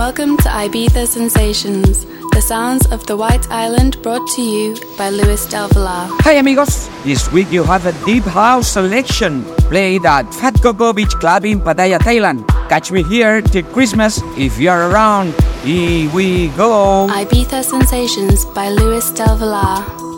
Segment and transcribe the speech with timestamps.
[0.00, 5.44] Welcome to Ibiza Sensations, the sounds of the White Island brought to you by Luis
[5.44, 6.08] Del Villar.
[6.24, 11.12] Hi amigos, this week you have a deep house selection played at Fat Coco Beach
[11.20, 12.48] Club in Pattaya, Thailand.
[12.70, 15.34] Catch me here till Christmas if you're around.
[15.64, 17.06] Here we go.
[17.10, 20.09] Ibiza Sensations by Luis Del Villar.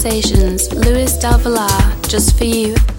[0.00, 2.97] Sensations, Luis Del Villar, just for you.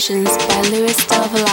[0.00, 1.43] Sensations by Luis Del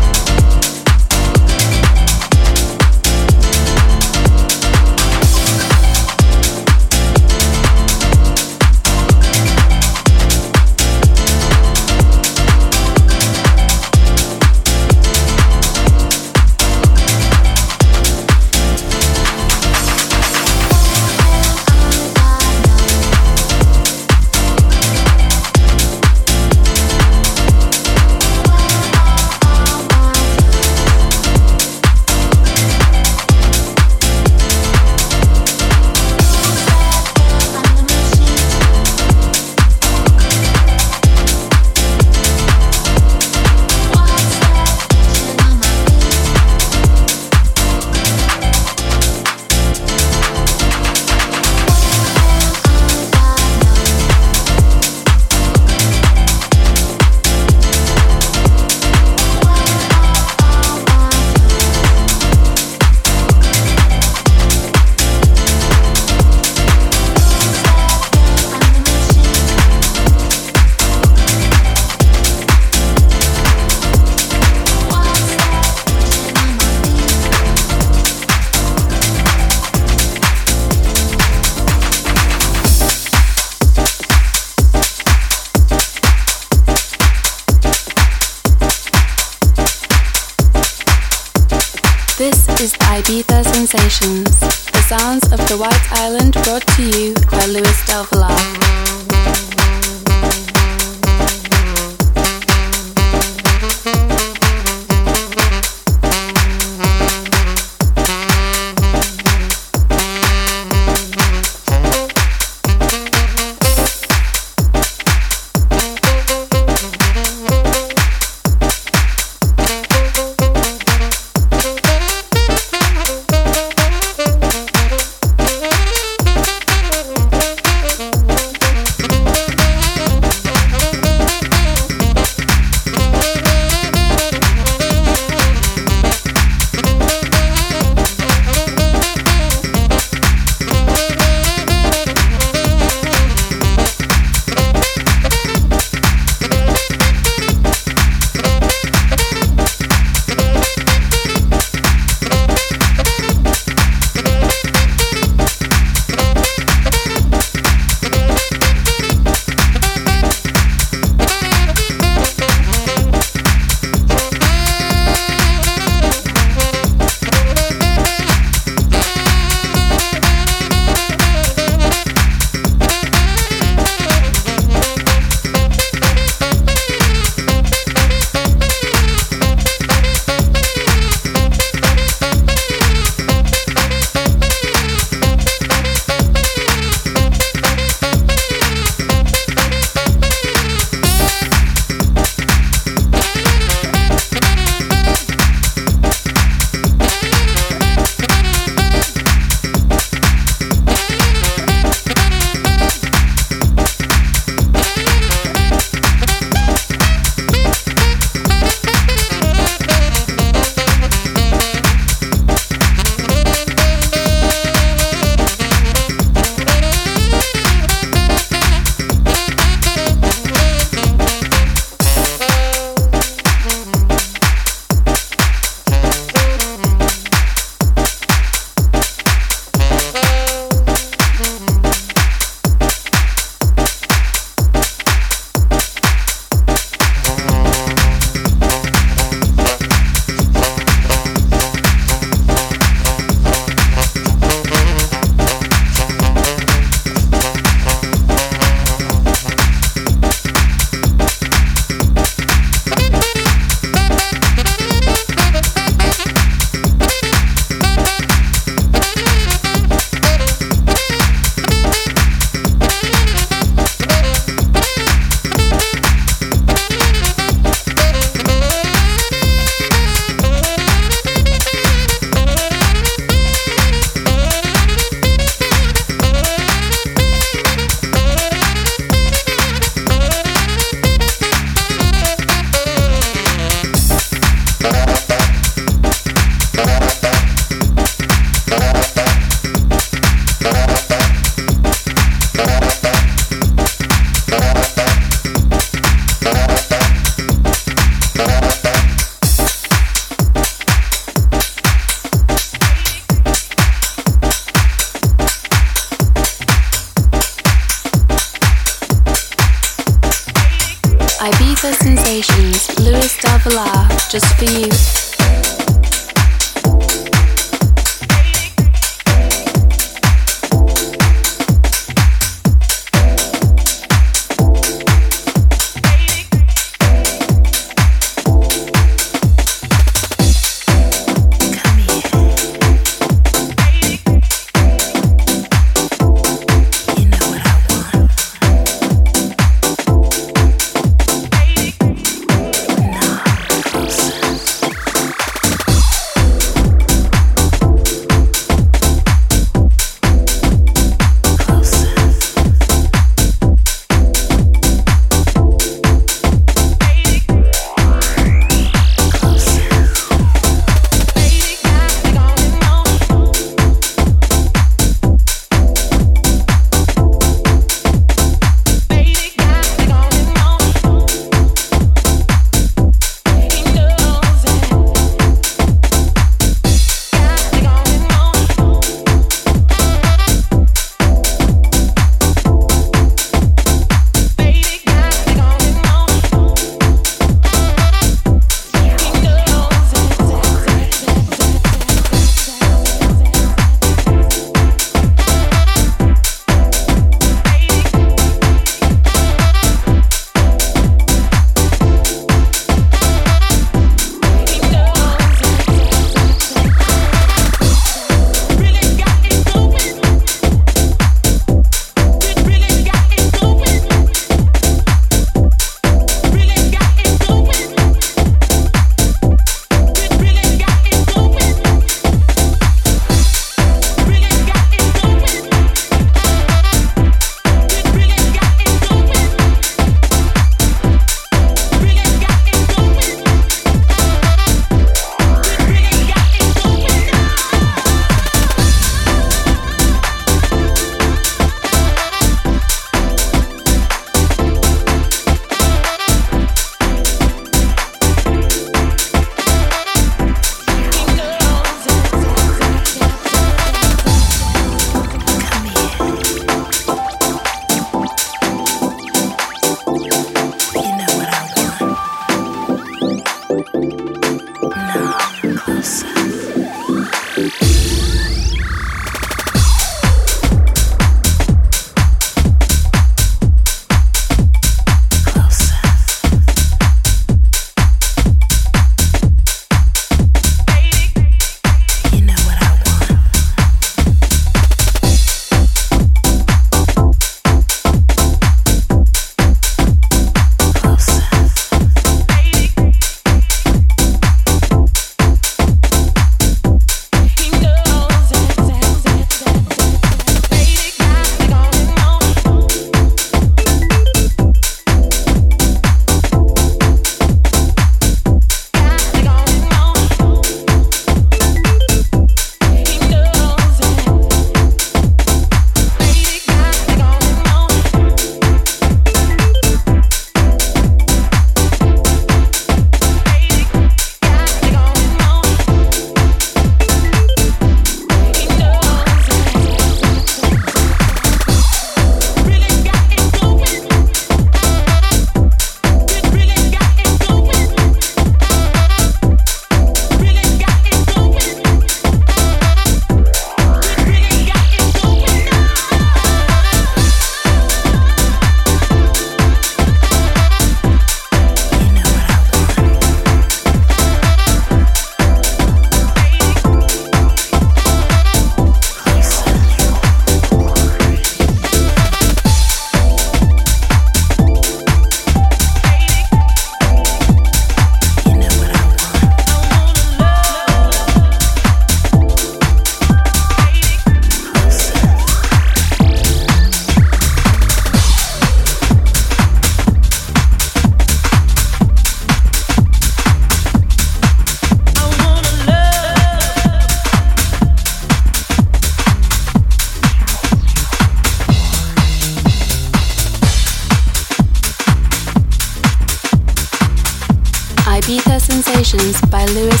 [599.51, 600.00] by Lewis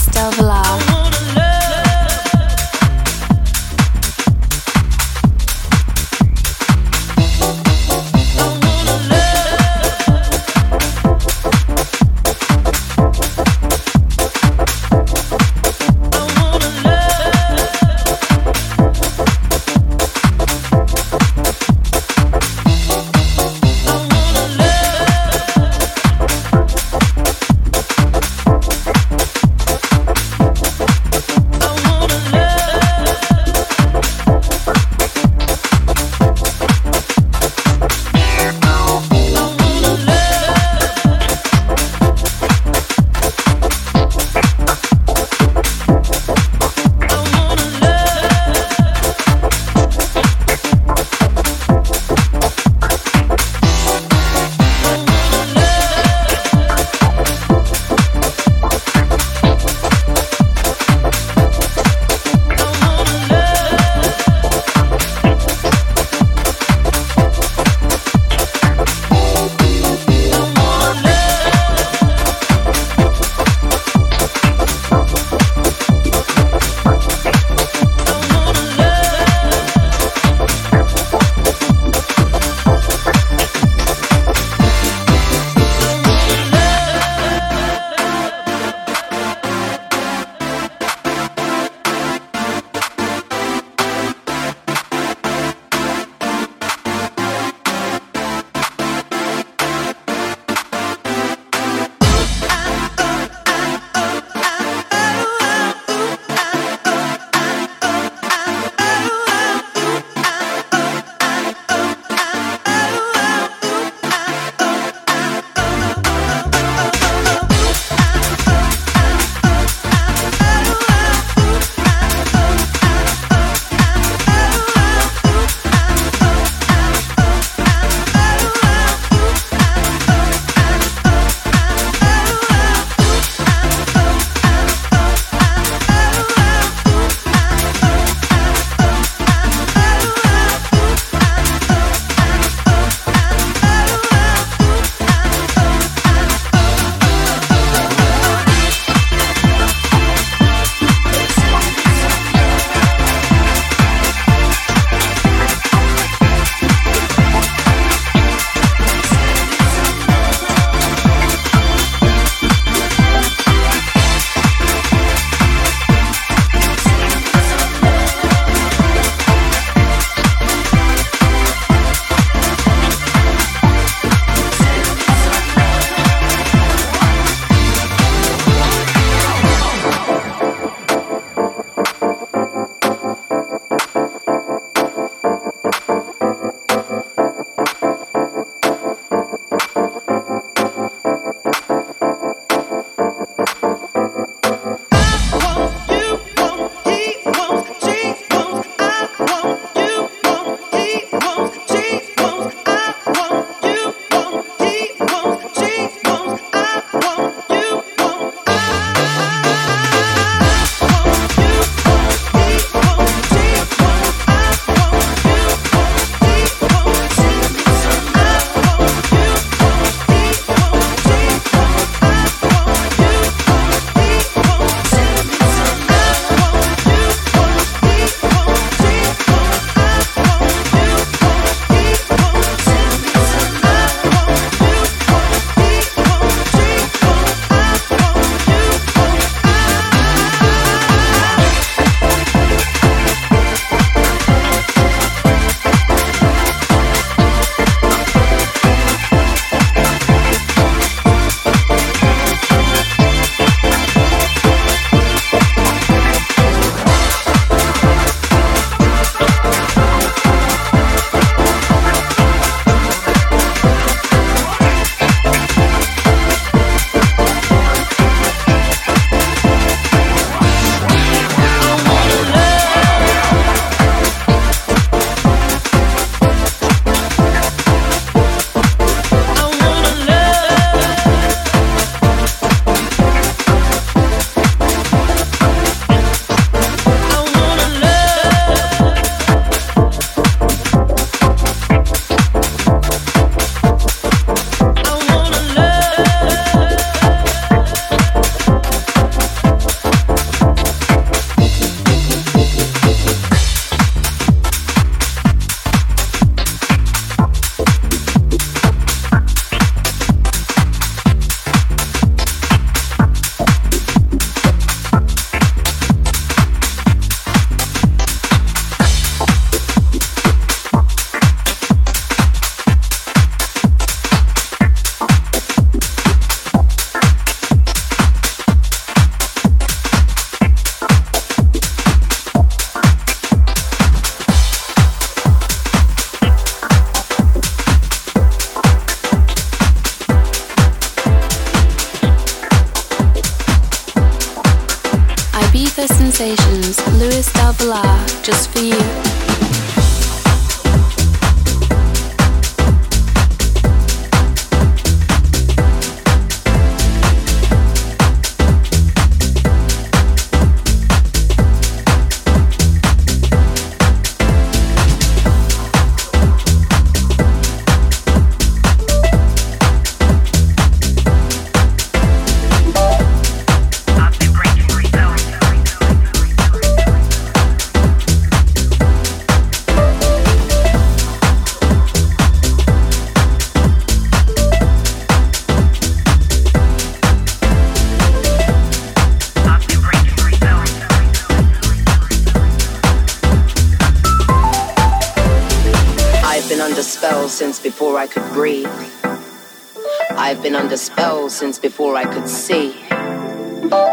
[401.81, 402.75] before I could see.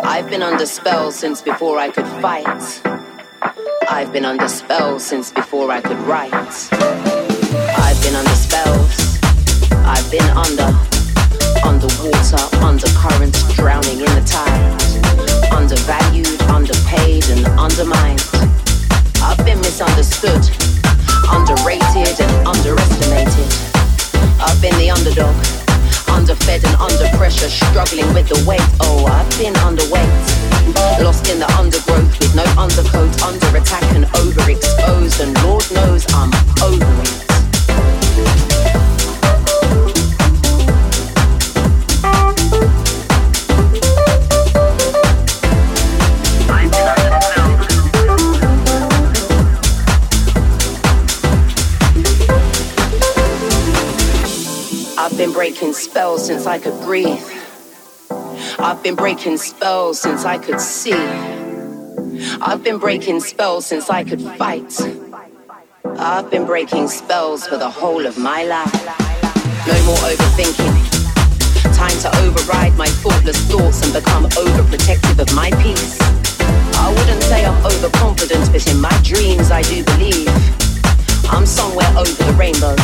[0.04, 2.82] I've been under spell since before I could fight.
[3.88, 6.32] I've been under spell since before I could write.
[7.80, 9.16] I've been under spells.
[9.88, 10.68] I've been under,
[11.64, 15.50] underwater, undercurrents, drowning in the tide.
[15.50, 18.20] Undervalued, underpaid, and undermined.
[19.24, 20.44] I've been misunderstood,
[21.32, 23.48] underrated, and underestimated.
[24.44, 25.57] I've been the underdog
[26.38, 28.62] underfed and under pressure, struggling with the weight.
[28.80, 35.20] Oh, I've been underweight, lost in the undergrowth with no undercoat, under attack and overexposed,
[35.20, 36.30] and Lord knows I'm
[36.62, 37.17] over it.
[55.58, 57.20] Breaking spells since I could breathe.
[58.60, 60.92] I've been breaking spells since I could see.
[62.40, 64.72] I've been breaking spells since I could fight.
[65.98, 68.72] I've been breaking spells for the whole of my life.
[69.66, 71.74] No more overthinking.
[71.74, 75.98] Time to override my thoughtless thoughts and become overprotective of my peace.
[76.78, 80.28] I wouldn't say I'm overconfident, but in my dreams I do believe
[81.30, 82.76] I'm somewhere over the rainbow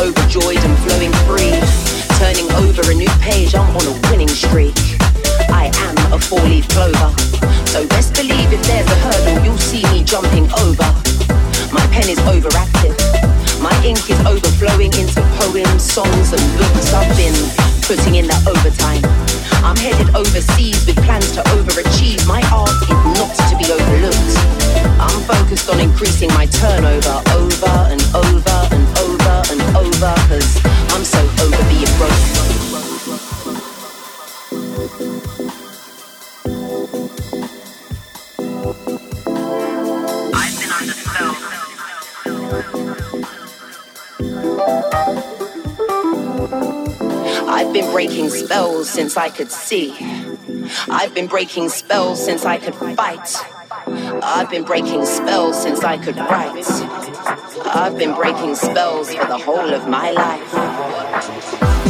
[0.00, 1.52] overjoyed and flowing free.
[2.16, 4.74] Turning over a new page, I'm on a winning streak.
[5.50, 7.10] I am a four-leaf clover.
[7.66, 10.88] So best believe if there's a hurdle, you'll see me jumping over.
[11.72, 13.29] My pen is overactive.
[13.60, 16.94] My ink is overflowing into poems, songs, and books.
[16.94, 17.36] I've been
[17.84, 19.04] putting in that overtime.
[19.60, 22.26] I'm headed overseas with plans to overachieve.
[22.26, 24.32] My art is not to be overlooked.
[24.96, 30.56] I'm focused on increasing my turnover over and over and over and over, cause
[30.96, 32.16] I'm so over being broke.
[40.32, 40.96] I've been on the
[42.24, 42.89] under
[47.48, 49.94] I've been breaking spells since I could see.
[50.88, 53.36] I've been breaking spells since I could fight.
[54.22, 56.66] I've been breaking spells since I could write.
[57.66, 61.89] I've been breaking spells for the whole of my life.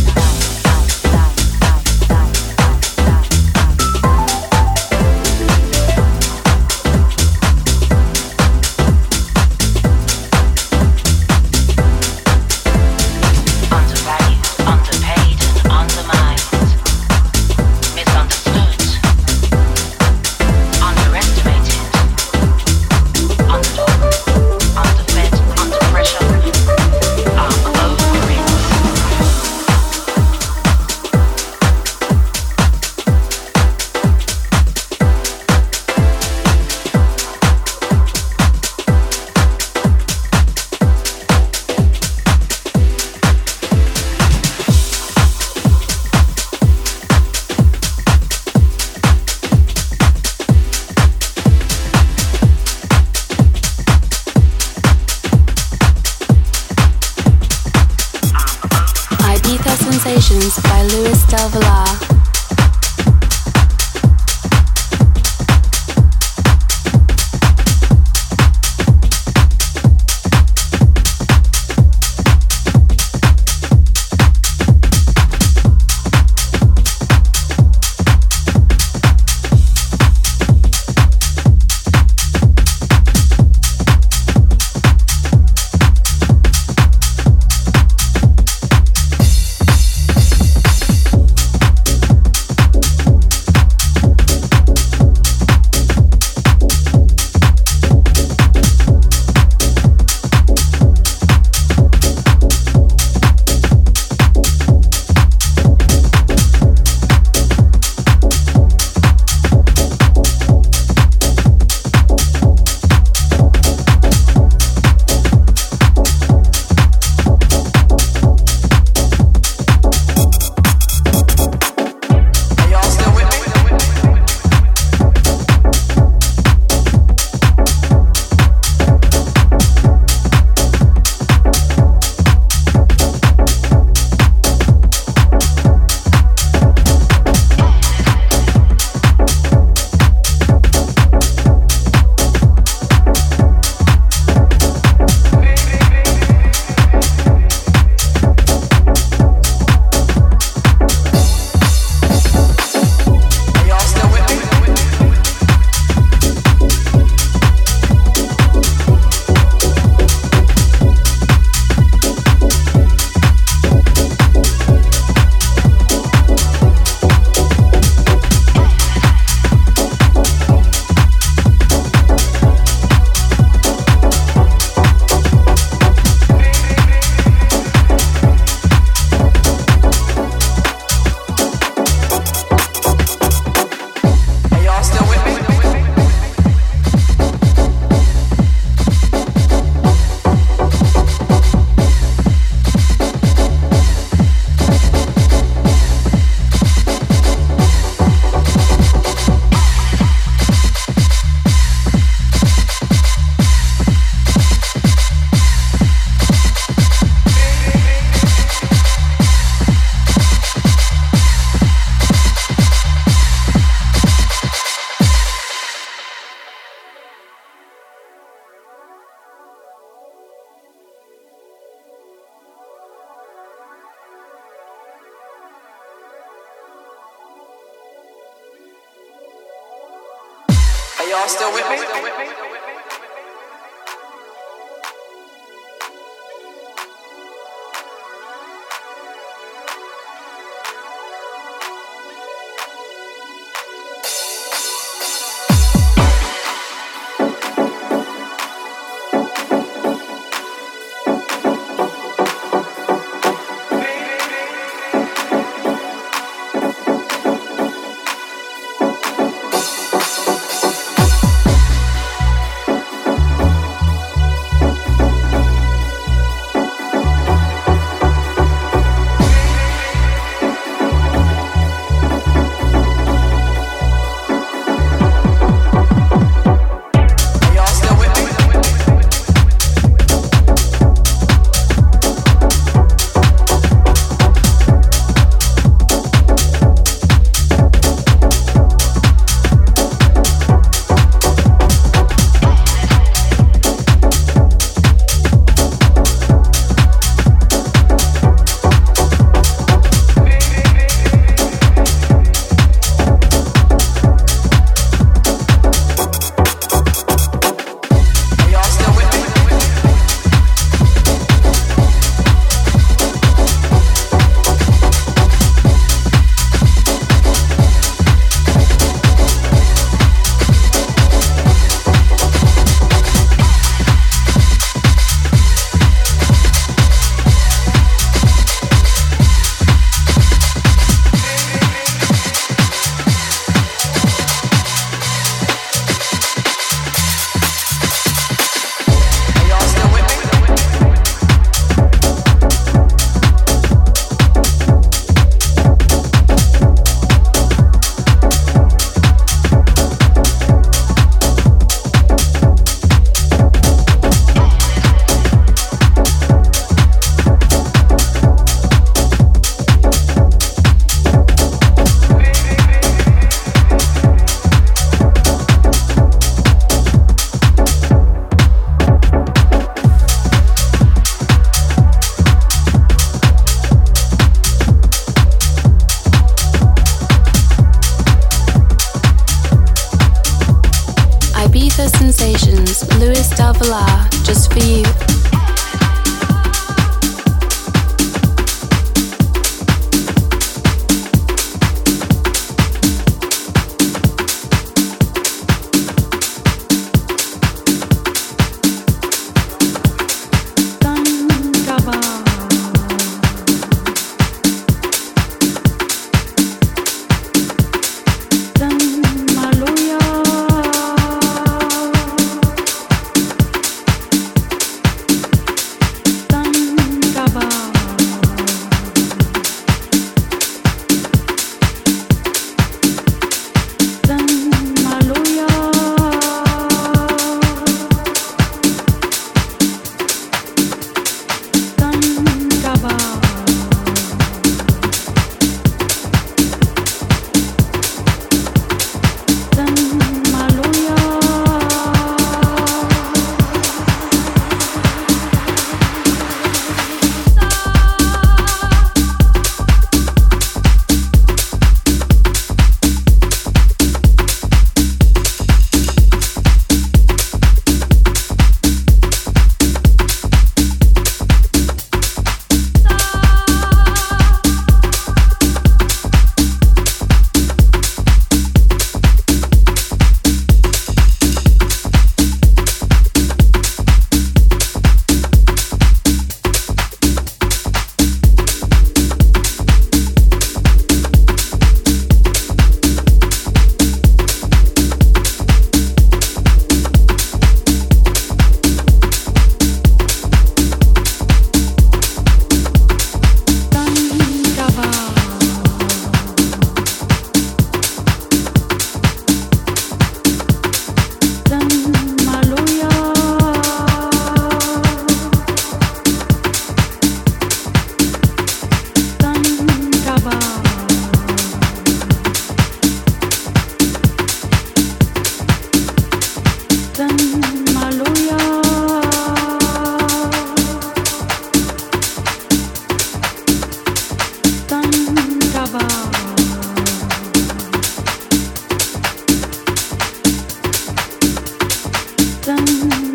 [532.81, 533.10] you.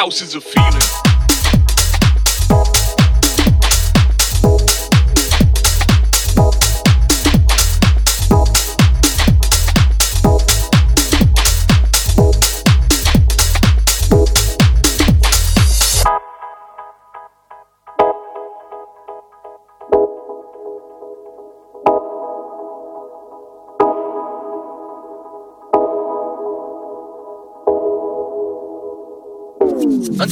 [0.00, 0.67] Understand the house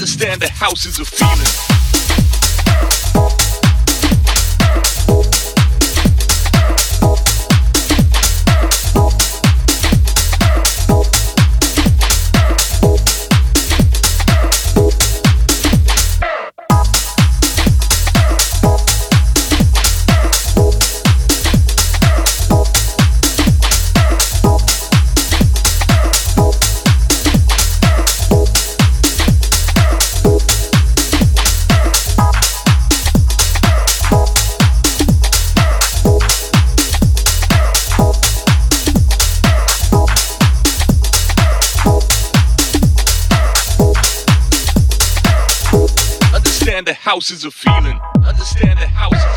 [0.07, 1.85] Understand the house is a feeling.
[47.16, 47.98] House is a feeling.
[48.26, 49.35] Understand the house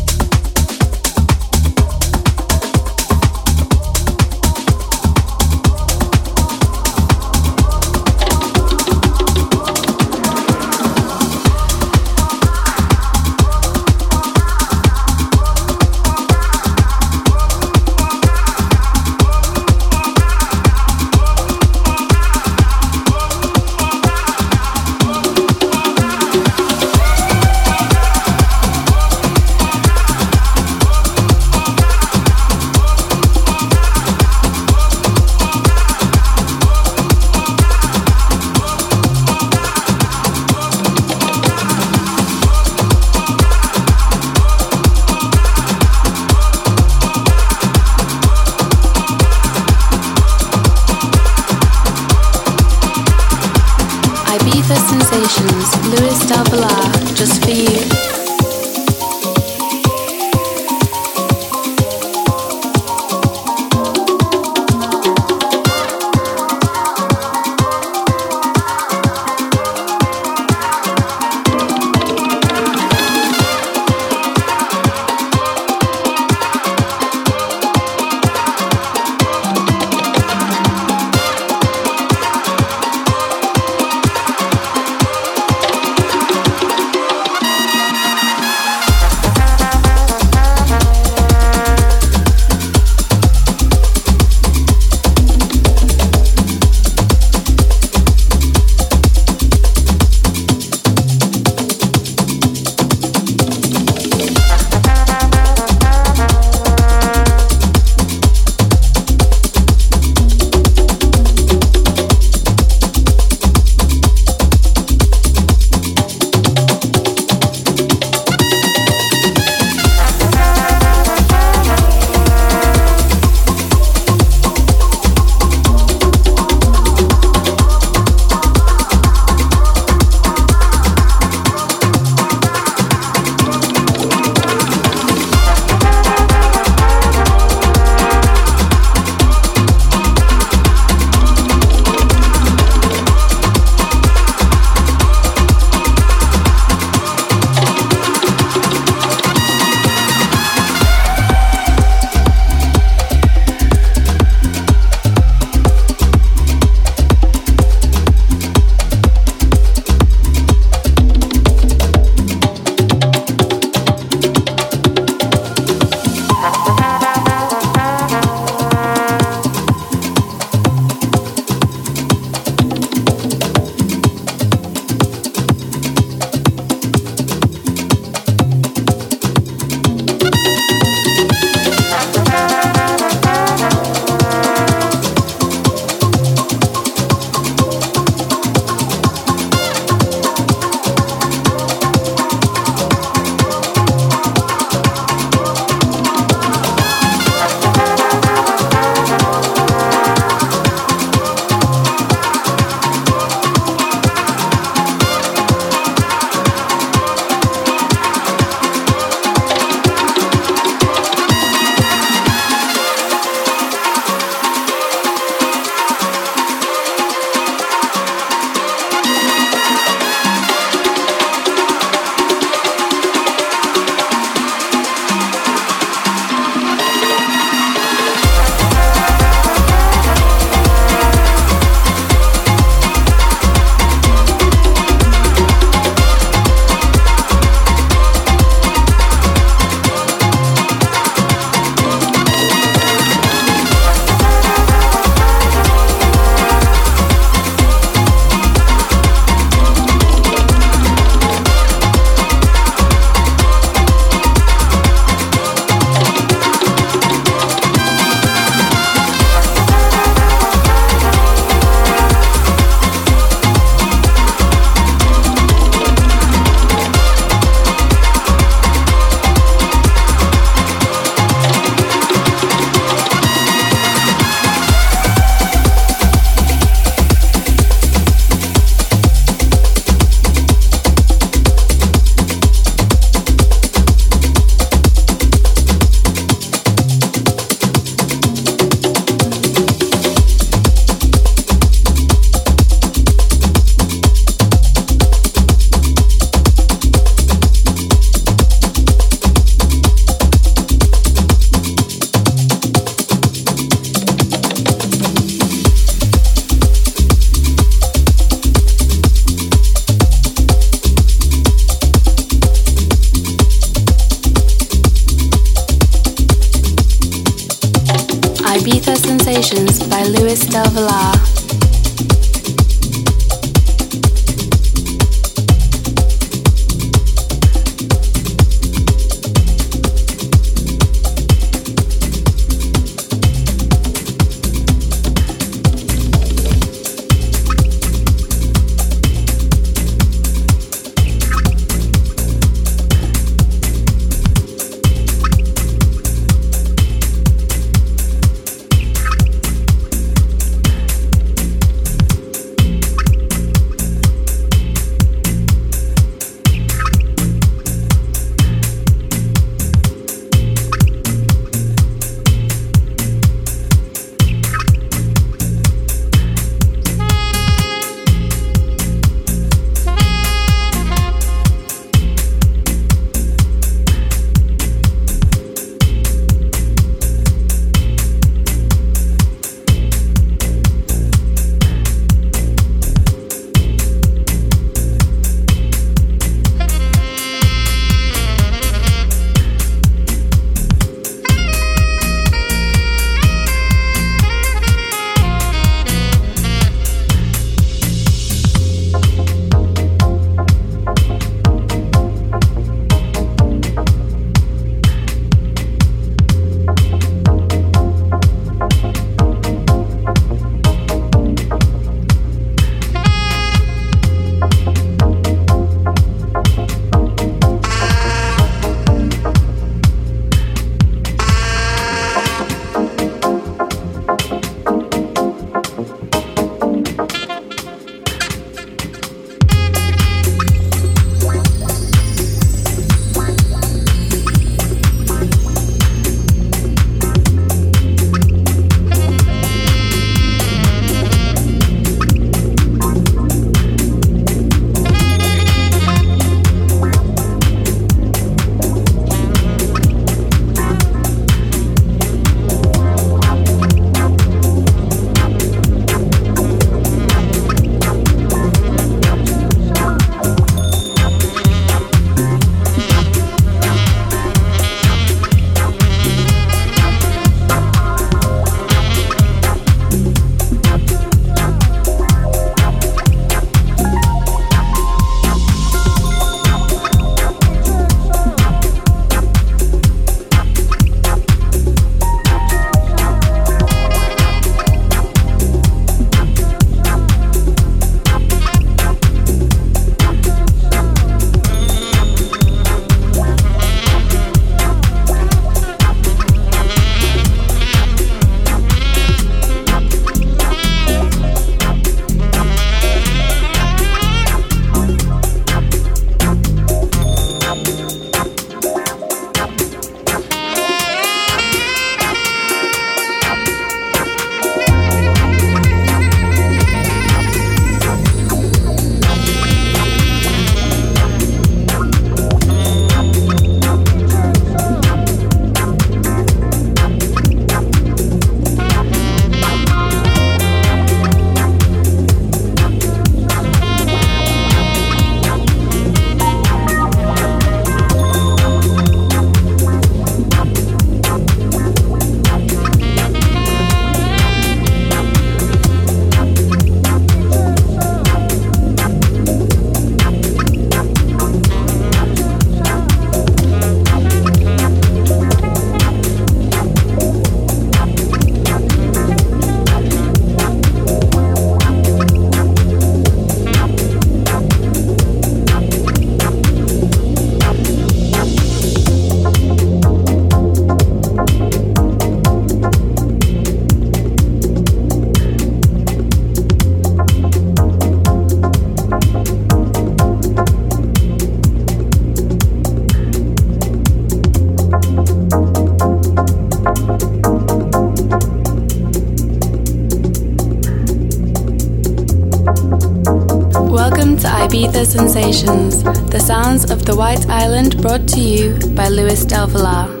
[595.01, 600.00] Sensations, the sounds of the White Island brought to you by Luis Del Villar.